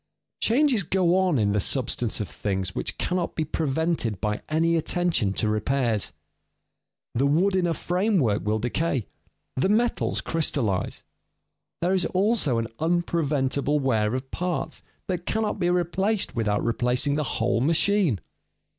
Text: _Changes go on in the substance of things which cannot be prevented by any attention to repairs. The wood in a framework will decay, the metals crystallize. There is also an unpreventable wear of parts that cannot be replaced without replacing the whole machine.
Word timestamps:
_Changes 0.43 0.81
go 0.81 1.15
on 1.15 1.37
in 1.37 1.51
the 1.51 1.59
substance 1.59 2.19
of 2.19 2.27
things 2.27 2.73
which 2.73 2.97
cannot 2.97 3.35
be 3.35 3.45
prevented 3.45 4.19
by 4.19 4.41
any 4.49 4.75
attention 4.75 5.31
to 5.31 5.47
repairs. 5.47 6.11
The 7.13 7.27
wood 7.27 7.55
in 7.55 7.67
a 7.67 7.75
framework 7.75 8.43
will 8.43 8.57
decay, 8.57 9.05
the 9.55 9.69
metals 9.69 10.19
crystallize. 10.21 11.03
There 11.83 11.93
is 11.93 12.05
also 12.07 12.57
an 12.57 12.65
unpreventable 12.79 13.79
wear 13.79 14.15
of 14.15 14.31
parts 14.31 14.81
that 15.05 15.27
cannot 15.27 15.59
be 15.59 15.69
replaced 15.69 16.35
without 16.35 16.63
replacing 16.63 17.13
the 17.13 17.23
whole 17.37 17.61
machine. 17.61 18.19